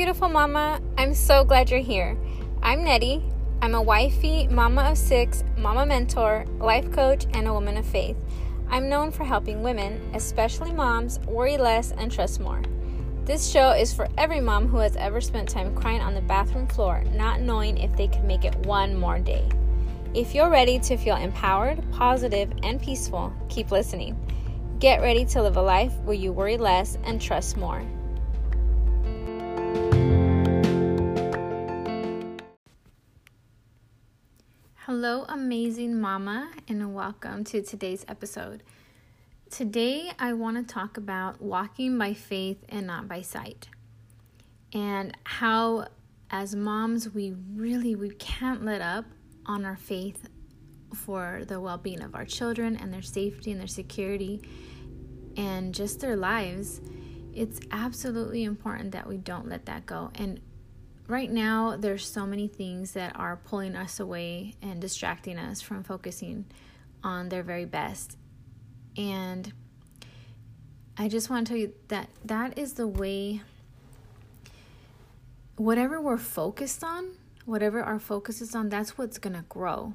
[0.00, 0.80] beautiful mama.
[0.96, 2.16] I'm so glad you're here.
[2.62, 3.22] I'm Nettie.
[3.60, 8.16] I'm a wifey, mama of six, mama mentor, life coach, and a woman of faith.
[8.70, 12.62] I'm known for helping women, especially moms, worry less and trust more.
[13.26, 16.66] This show is for every mom who has ever spent time crying on the bathroom
[16.66, 19.46] floor, not knowing if they could make it one more day.
[20.14, 24.18] If you're ready to feel empowered, positive, and peaceful, keep listening.
[24.78, 27.84] Get ready to live a life where you worry less and trust more.
[35.02, 38.62] Hello, amazing mama, and welcome to today's episode.
[39.48, 43.68] Today, I want to talk about walking by faith and not by sight,
[44.74, 45.86] and how,
[46.30, 49.06] as moms, we really we can't let up
[49.46, 50.28] on our faith
[50.94, 54.42] for the well-being of our children and their safety and their security
[55.34, 56.82] and just their lives.
[57.32, 60.10] It's absolutely important that we don't let that go.
[60.16, 60.40] And
[61.10, 65.82] right now there's so many things that are pulling us away and distracting us from
[65.82, 66.46] focusing
[67.02, 68.16] on their very best.
[68.96, 69.52] And
[70.96, 73.40] i just want to tell you that that is the way
[75.56, 77.12] whatever we're focused on
[77.46, 79.94] whatever our focus is on that's what's going to grow.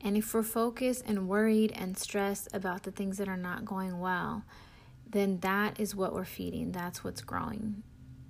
[0.00, 3.98] And if we're focused and worried and stressed about the things that are not going
[3.98, 4.44] well
[5.08, 6.72] then that is what we're feeding.
[6.72, 7.82] That's what's growing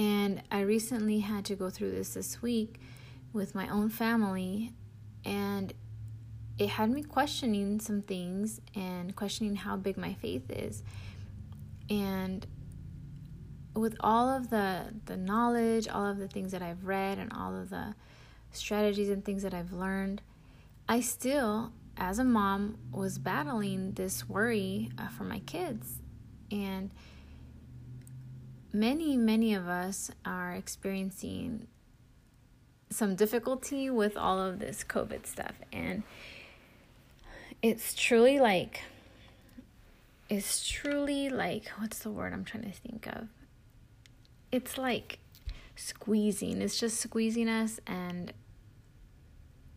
[0.00, 2.80] and I recently had to go through this this week
[3.34, 4.72] with my own family,
[5.26, 5.74] and
[6.56, 10.82] it had me questioning some things and questioning how big my faith is.
[11.90, 12.46] And
[13.74, 17.54] with all of the the knowledge, all of the things that I've read and all
[17.54, 17.94] of the
[18.52, 20.22] strategies and things that I've learned,
[20.88, 25.98] I still as a mom was battling this worry uh, for my kids.
[26.50, 26.90] And
[28.72, 31.66] many, many of us are experiencing
[32.90, 35.54] some difficulty with all of this COVID stuff.
[35.72, 36.02] And
[37.62, 38.82] it's truly like,
[40.28, 43.28] it's truly like, what's the word I'm trying to think of?
[44.52, 45.18] It's like
[45.76, 48.32] squeezing, it's just squeezing us and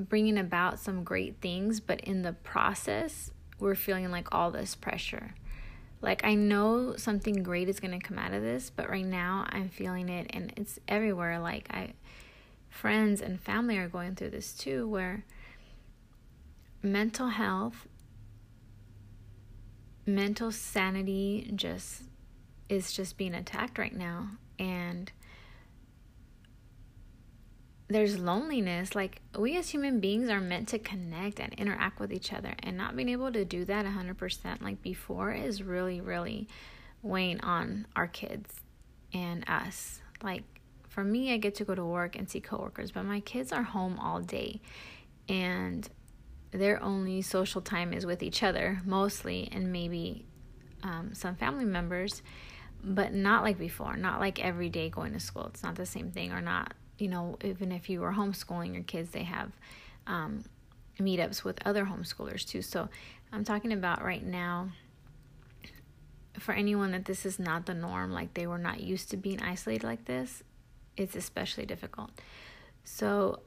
[0.00, 5.34] bringing about some great things, but in the process, we're feeling like all this pressure.
[6.04, 9.46] Like, I know something great is going to come out of this, but right now
[9.48, 11.38] I'm feeling it and it's everywhere.
[11.40, 11.94] Like, I,
[12.68, 15.24] friends and family are going through this too, where
[16.82, 17.88] mental health,
[20.04, 22.02] mental sanity just
[22.68, 24.28] is just being attacked right now.
[24.58, 25.10] And
[27.88, 28.94] there's loneliness.
[28.94, 32.76] Like, we as human beings are meant to connect and interact with each other, and
[32.76, 36.48] not being able to do that 100% like before is really, really
[37.02, 38.60] weighing on our kids
[39.12, 40.00] and us.
[40.22, 40.44] Like,
[40.88, 43.62] for me, I get to go to work and see coworkers, but my kids are
[43.62, 44.60] home all day,
[45.28, 45.88] and
[46.52, 50.24] their only social time is with each other mostly, and maybe
[50.82, 52.22] um, some family members,
[52.82, 55.46] but not like before, not like every day going to school.
[55.46, 58.84] It's not the same thing, or not you know, even if you were homeschooling your
[58.84, 59.52] kids, they have
[60.06, 60.44] um,
[61.00, 62.62] meetups with other homeschoolers too.
[62.62, 62.88] So
[63.32, 64.70] I'm talking about right now
[66.38, 69.42] for anyone that this is not the norm, like they were not used to being
[69.42, 70.42] isolated like this,
[70.96, 72.10] it's especially difficult.
[72.84, 73.40] So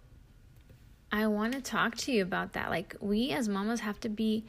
[1.11, 2.69] I want to talk to you about that.
[2.69, 4.45] Like, we as mamas have to be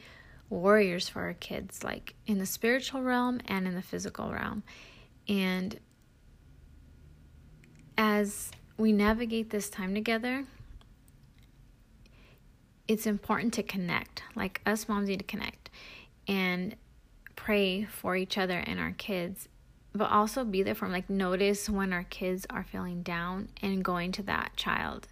[0.49, 4.63] warriors for our kids, like in the spiritual realm and in the physical realm.
[5.27, 5.79] And
[7.97, 10.45] as we navigate this time together,
[12.87, 14.23] it's important to connect.
[14.35, 15.69] Like us moms need to connect
[16.27, 16.75] and
[17.35, 19.49] pray for each other and our kids,
[19.93, 20.93] but also be there for them.
[20.93, 25.09] Like notice when our kids are feeling down and going to that child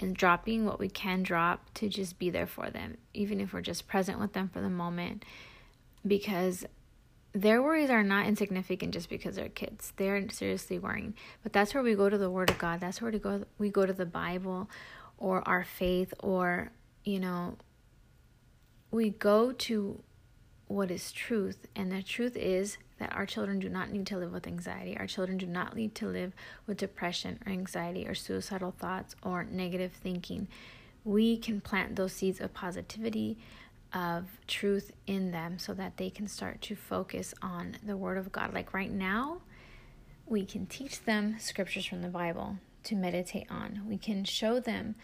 [0.00, 3.60] and dropping what we can drop to just be there for them, even if we're
[3.60, 5.24] just present with them for the moment.
[6.04, 6.64] Because
[7.34, 9.92] their worries are not insignificant just because they're kids.
[9.96, 11.14] They're seriously worrying.
[11.42, 12.80] But that's where we go to the Word of God.
[12.80, 13.44] That's where to go.
[13.58, 14.68] We go to the Bible,
[15.18, 16.70] or our faith, or
[17.04, 17.56] you know,
[18.90, 20.02] we go to
[20.66, 24.32] what is truth, and the truth is that our children do not need to live
[24.32, 24.96] with anxiety.
[24.96, 26.32] Our children do not need to live
[26.66, 30.48] with depression or anxiety or suicidal thoughts or negative thinking.
[31.04, 33.38] We can plant those seeds of positivity,
[33.94, 38.32] of truth in them so that they can start to focus on the Word of
[38.32, 38.54] God.
[38.54, 39.42] Like right now,
[40.26, 43.82] we can teach them scriptures from the Bible to meditate on.
[43.86, 44.94] We can show them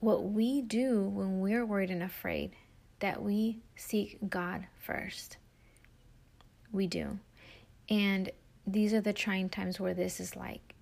[0.00, 2.52] what we do when we're worried and afraid,
[3.00, 5.36] that we seek God first.
[6.70, 7.18] We do.
[7.88, 8.30] And
[8.66, 10.72] these are the trying times where this is like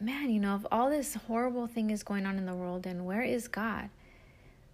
[0.00, 3.06] man, you know, if all this horrible thing is going on in the world, and
[3.06, 3.88] where is God?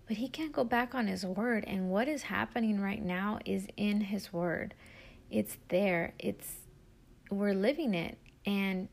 [0.06, 1.64] But he can't go back on his word.
[1.66, 4.74] And what is happening right now is in his word.
[5.30, 6.14] It's there.
[6.18, 6.56] It's
[7.30, 8.88] we're living it and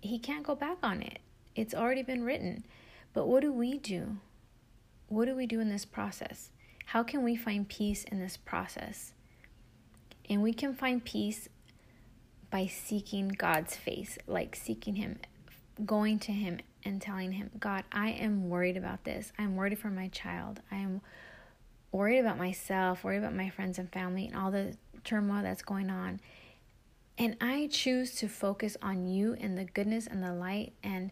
[0.00, 1.20] he can't go back on it.
[1.54, 2.64] It's already been written.
[3.14, 4.18] But what do we do?
[5.08, 6.50] What do we do in this process?
[6.86, 9.12] How can we find peace in this process?
[10.28, 11.48] And we can find peace
[12.50, 15.18] by seeking God's face, like seeking Him,
[15.84, 19.32] going to Him and telling Him, God, I am worried about this.
[19.38, 20.60] I'm worried for my child.
[20.70, 21.00] I am
[21.90, 25.90] worried about myself, worried about my friends and family, and all the turmoil that's going
[25.90, 26.20] on.
[27.18, 31.10] And I choose to focus on you and the goodness and the light and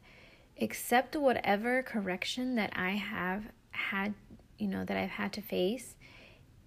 [0.60, 4.14] accept whatever correction that I have had,
[4.58, 5.96] you know, that I've had to face.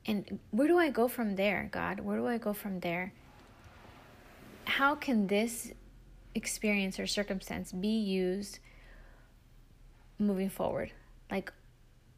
[0.05, 1.99] And where do I go from there, God?
[1.99, 3.13] Where do I go from there?
[4.65, 5.71] How can this
[6.35, 8.59] experience or circumstance be used
[10.19, 10.91] moving forward?
[11.29, 11.51] Like,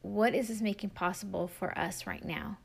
[0.01, 2.57] what is this making possible for us right now?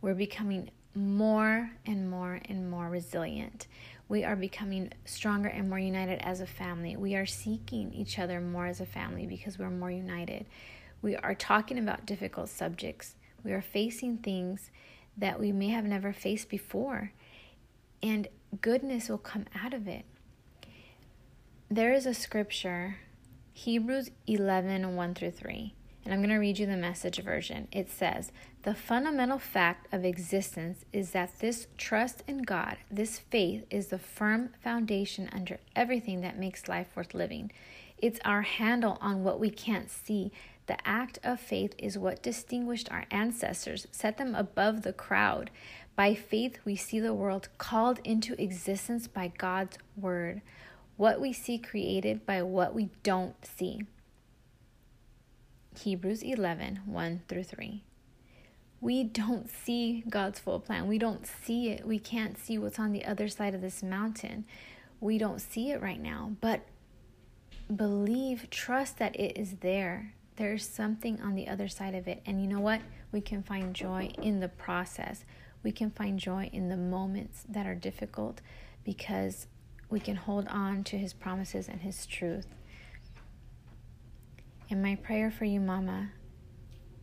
[0.00, 3.66] We're becoming more and more and more resilient.
[4.08, 6.96] We are becoming stronger and more united as a family.
[6.96, 10.46] We are seeking each other more as a family because we're more united.
[11.00, 13.14] We are talking about difficult subjects.
[13.42, 14.70] We are facing things
[15.16, 17.12] that we may have never faced before,
[18.02, 18.28] and
[18.60, 20.04] goodness will come out of it.
[21.70, 22.98] There is a scripture,
[23.52, 27.68] Hebrews 11 1 through 3 and I'm going to read you the message version.
[27.70, 28.32] It says,
[28.64, 34.00] The fundamental fact of existence is that this trust in God, this faith, is the
[34.00, 37.52] firm foundation under everything that makes life worth living.
[37.98, 40.32] It's our handle on what we can't see.
[40.66, 45.50] The act of faith is what distinguished our ancestors, set them above the crowd.
[45.94, 50.42] By faith, we see the world called into existence by God's word.
[50.96, 53.82] What we see created by what we don't see.
[55.78, 57.82] Hebrews 11 1 through 3.
[58.80, 60.88] We don't see God's full plan.
[60.88, 61.86] We don't see it.
[61.86, 64.44] We can't see what's on the other side of this mountain.
[65.00, 66.32] We don't see it right now.
[66.40, 66.66] But
[67.74, 70.14] believe, trust that it is there.
[70.34, 72.22] There's something on the other side of it.
[72.26, 72.80] And you know what?
[73.12, 75.24] We can find joy in the process.
[75.62, 78.40] We can find joy in the moments that are difficult
[78.84, 79.46] because
[79.92, 82.46] we can hold on to His promises and His truth.
[84.70, 86.12] And my prayer for you, Mama,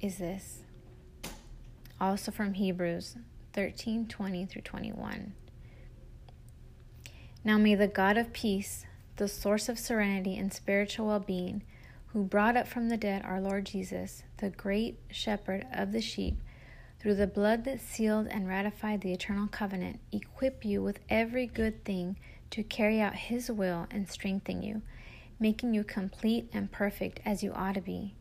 [0.01, 0.63] is this.
[2.01, 3.15] Also from Hebrews
[3.53, 5.33] 13 20 through 21.
[7.43, 8.85] Now may the God of peace,
[9.17, 11.61] the source of serenity and spiritual well being,
[12.07, 16.37] who brought up from the dead our Lord Jesus, the great shepherd of the sheep,
[16.99, 21.85] through the blood that sealed and ratified the eternal covenant, equip you with every good
[21.85, 22.17] thing
[22.51, 24.81] to carry out his will and strengthen you
[25.39, 28.13] making you complete and perfect as you ought to be,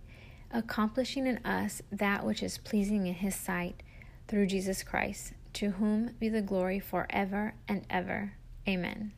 [0.52, 3.82] accomplishing in us that which is pleasing in His sight
[4.28, 8.34] through Jesus Christ, to whom be the glory forever and ever.
[8.68, 9.12] Amen.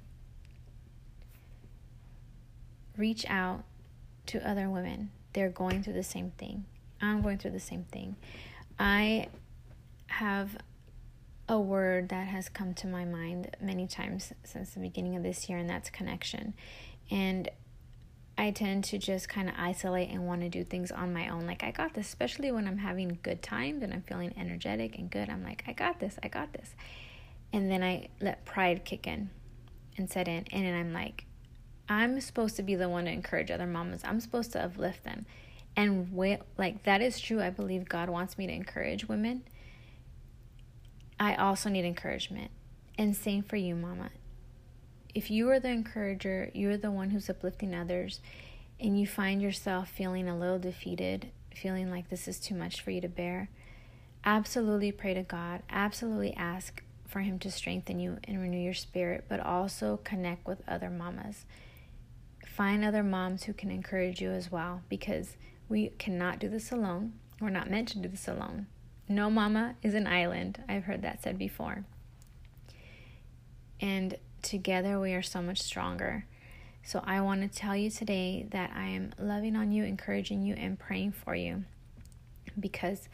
[2.96, 3.64] Reach out
[4.26, 5.10] to other women.
[5.32, 6.64] They're going through the same thing.
[7.00, 8.16] I'm going through the same thing.
[8.78, 9.28] I
[10.06, 10.56] have
[11.50, 15.48] a word that has come to my mind many times since the beginning of this
[15.48, 16.54] year, and that's connection.
[17.10, 17.50] And
[18.38, 21.48] I tend to just kind of isolate and want to do things on my own.
[21.48, 25.10] Like, I got this, especially when I'm having good times and I'm feeling energetic and
[25.10, 25.28] good.
[25.28, 26.76] I'm like, I got this, I got this.
[27.52, 29.30] And then I let pride kick in
[29.98, 30.44] and set in.
[30.52, 31.24] And then I'm like,
[31.88, 35.26] I'm supposed to be the one to encourage other mamas, I'm supposed to uplift them.
[35.76, 36.12] And
[36.56, 37.42] like, that is true.
[37.42, 39.42] I believe God wants me to encourage women.
[41.20, 42.50] I also need encouragement.
[42.98, 44.10] And same for you, mama
[45.14, 48.20] if you are the encourager, you're the one who's uplifting others,
[48.78, 52.90] and you find yourself feeling a little defeated, feeling like this is too much for
[52.90, 53.50] you to bear,
[54.24, 55.62] absolutely pray to God.
[55.70, 60.62] Absolutely ask for Him to strengthen you and renew your spirit, but also connect with
[60.68, 61.44] other mamas.
[62.46, 65.36] Find other moms who can encourage you as well because
[65.68, 67.14] we cannot do this alone.
[67.40, 68.66] We're not meant to do this alone.
[69.10, 70.62] No mama is an island.
[70.68, 71.84] I've heard that said before.
[73.80, 76.26] And together we are so much stronger.
[76.84, 80.54] So I want to tell you today that I am loving on you, encouraging you,
[80.54, 81.64] and praying for you
[82.58, 83.08] because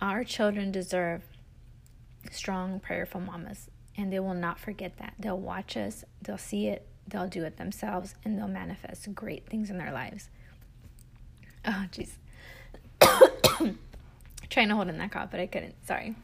[0.00, 1.22] our children deserve
[2.32, 5.14] strong, prayerful mamas, and they will not forget that.
[5.20, 9.70] They'll watch us, they'll see it, they'll do it themselves, and they'll manifest great things
[9.70, 10.30] in their lives.
[11.64, 12.16] Oh, jeez.
[14.58, 15.86] Trying to hold in that cough, but I couldn't.
[15.86, 16.16] Sorry.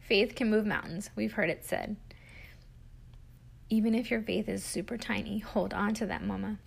[0.00, 1.08] Faith can move mountains.
[1.14, 1.94] We've heard it said.
[3.68, 6.58] Even if your faith is super tiny, hold on to that, mama.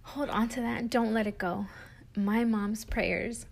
[0.00, 0.88] Hold on to that.
[0.88, 1.66] Don't let it go.
[2.16, 3.44] My mom's prayers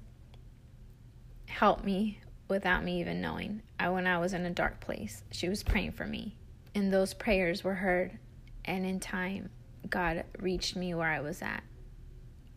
[1.46, 3.60] helped me without me even knowing.
[3.78, 6.38] I when I was in a dark place, she was praying for me.
[6.74, 8.18] And those prayers were heard
[8.64, 9.50] and in time
[9.90, 11.62] God reached me where I was at.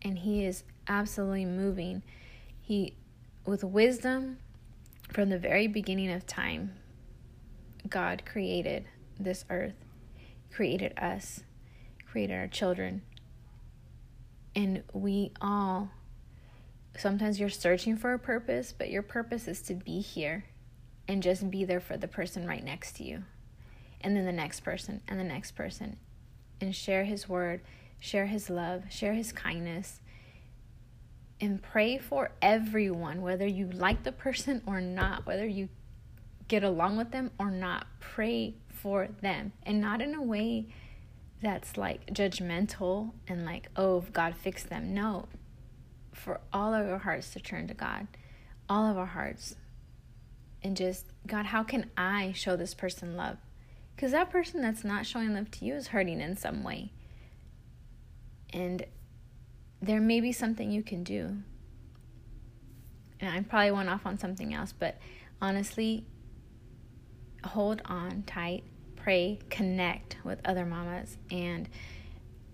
[0.00, 2.02] And he is absolutely moving.
[2.60, 2.94] He
[3.44, 4.38] with wisdom
[5.10, 6.74] from the very beginning of time,
[7.88, 8.86] God created
[9.18, 9.74] this earth,
[10.50, 11.40] created us,
[12.10, 13.02] created our children.
[14.54, 15.90] And we all,
[16.96, 20.44] sometimes you're searching for a purpose, but your purpose is to be here
[21.08, 23.24] and just be there for the person right next to you.
[24.00, 25.96] And then the next person, and the next person.
[26.60, 27.60] And share His word,
[27.98, 30.00] share His love, share His kindness,
[31.42, 35.68] and pray for everyone, whether you like the person or not, whether you
[36.46, 37.86] get along with them or not.
[37.98, 40.68] Pray for them and not in a way
[41.42, 44.94] that's like judgmental and like, oh, God fix them.
[44.94, 45.26] No,
[46.12, 48.06] for all of our hearts to turn to God,
[48.68, 49.56] all of our hearts,
[50.62, 53.38] and just, God, how can I show this person love?
[53.96, 56.92] Because that person that's not showing love to you is hurting in some way.
[58.52, 58.86] And
[59.82, 61.36] there may be something you can do.
[63.20, 64.98] And I probably went off on something else, but
[65.40, 66.06] honestly,
[67.44, 68.64] hold on tight,
[68.96, 71.18] pray, connect with other mamas.
[71.30, 71.68] And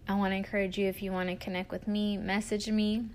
[0.08, 3.06] I want to encourage you if you want to connect with me, message me.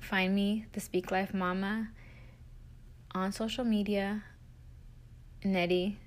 [0.00, 1.90] Find me, the Speak Life Mama,
[3.14, 4.24] on social media.
[5.44, 5.98] Nettie,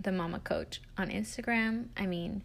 [0.00, 1.86] the Mama Coach, on Instagram.
[1.96, 2.42] I mean,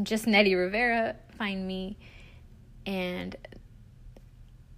[0.00, 1.16] just Nettie Rivera.
[1.36, 1.98] Find me
[2.88, 3.36] and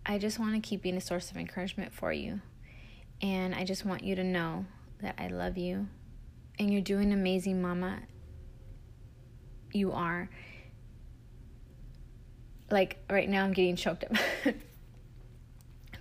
[0.04, 2.40] I just want to keep being a source of encouragement for you.
[3.22, 4.64] And I just want you to know
[5.00, 5.86] that I love you.
[6.58, 8.00] And you're doing amazing, Mama.
[9.72, 10.28] You are.
[12.68, 14.12] Like, right now, I'm getting choked up.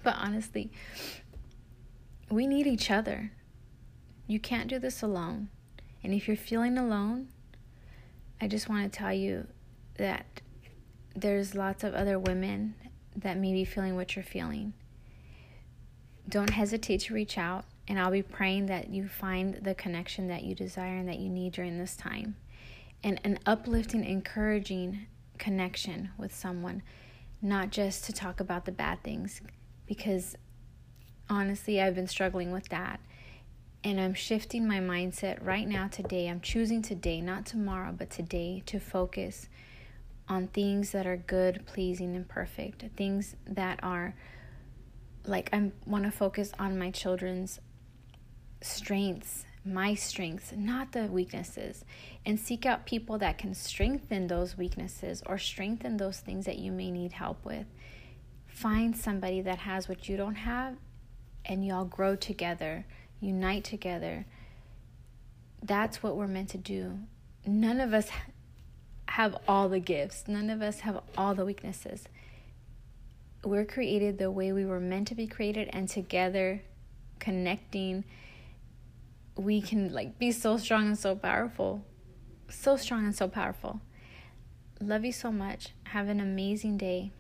[0.04, 0.72] but honestly,
[2.32, 3.34] we need each other.
[4.25, 5.50] You can't do this alone.
[6.04, 7.28] And if you're feeling alone,
[8.42, 9.46] I just want to tell you
[9.98, 10.42] that
[11.16, 12.75] there's lots of other women
[13.16, 14.74] that may be feeling what you're feeling.
[16.28, 20.44] Don't hesitate to reach out, and I'll be praying that you find the connection that
[20.44, 22.36] you desire and that you need during this time.
[23.04, 26.84] And an uplifting, encouraging connection with someone,
[27.42, 29.42] not just to talk about the bad things,
[29.88, 30.36] because
[31.30, 33.00] honestly, I've been struggling with that.
[33.82, 36.28] And I'm shifting my mindset right now, today.
[36.28, 39.48] I'm choosing today, not tomorrow, but today, to focus
[40.29, 42.86] on things that are good, pleasing, and perfect.
[42.95, 44.15] Things that are
[45.25, 47.59] like I want to focus on my children's
[48.62, 51.83] strengths, my strengths, not the weaknesses,
[52.25, 56.71] and seek out people that can strengthen those weaknesses or strengthen those things that you
[56.71, 57.65] may need help with.
[58.48, 60.75] Find somebody that has what you don't have,
[61.45, 62.86] and y'all grow together,
[63.19, 64.25] unite together.
[65.63, 67.00] That's what we're meant to do.
[67.45, 68.09] None of us
[69.20, 70.30] have all the gifts.
[70.30, 72.06] None of us have all the weaknesses.
[73.44, 76.62] We're created the way we were meant to be created and together
[77.20, 78.06] connecting
[79.36, 81.84] we can like be so strong and so powerful.
[82.50, 83.82] So strong and so powerful.
[84.80, 85.74] Love you so much.
[85.88, 87.12] Have an amazing day.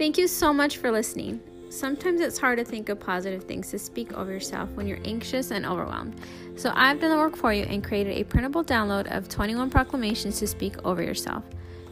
[0.00, 1.42] Thank you so much for listening.
[1.68, 5.50] Sometimes it's hard to think of positive things to speak over yourself when you're anxious
[5.50, 6.18] and overwhelmed.
[6.56, 10.38] So I've done the work for you and created a printable download of 21 proclamations
[10.38, 11.44] to speak over yourself.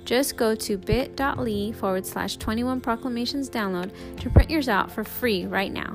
[0.06, 5.44] Just go to bit.ly forward slash 21 proclamations download to print yours out for free
[5.44, 5.94] right now.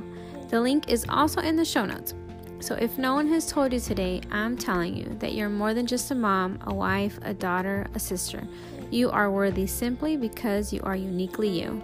[0.50, 2.13] The link is also in the show notes.
[2.60, 5.88] So if no one has told you today, I'm telling you that you're more than
[5.88, 8.48] just a mom, a wife, a daughter, a sister.
[8.91, 11.82] You are worthy simply because you are uniquely you.